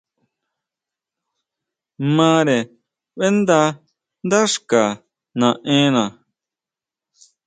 [2.15, 2.57] Mare
[3.13, 3.59] ʼbeʼnda
[4.29, 4.81] dá xka
[5.39, 6.03] naʼena.